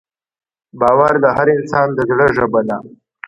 [0.79, 2.77] باور د هر انسان د زړه ژبه ده.